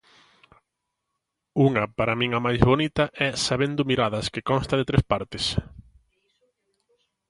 Unha, 1.67 1.83
para 1.97 2.17
min 2.19 2.31
a 2.37 2.39
máis 2.45 2.61
bonita, 2.71 3.03
é 3.27 3.29
"Sabendo 3.45 3.87
miradas", 3.91 4.25
que 4.33 4.45
consta 4.49 4.73
de 4.77 4.87
tres 4.89 5.03
partes. 5.11 5.45